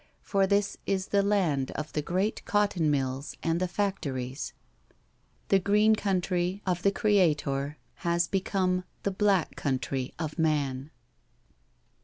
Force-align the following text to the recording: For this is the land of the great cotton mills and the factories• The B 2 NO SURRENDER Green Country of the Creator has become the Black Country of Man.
For 0.23 0.47
this 0.47 0.77
is 0.87 1.09
the 1.09 1.21
land 1.21 1.69
of 1.75 1.93
the 1.93 2.01
great 2.01 2.43
cotton 2.43 2.89
mills 2.89 3.37
and 3.43 3.59
the 3.59 3.67
factories• 3.67 4.51
The 5.49 5.59
B 5.59 5.61
2 5.61 5.61
NO 5.61 5.61
SURRENDER 5.61 5.63
Green 5.63 5.95
Country 5.95 6.61
of 6.65 6.81
the 6.81 6.91
Creator 6.91 7.77
has 7.97 8.27
become 8.27 8.83
the 9.03 9.11
Black 9.11 9.55
Country 9.55 10.11
of 10.17 10.39
Man. 10.39 10.89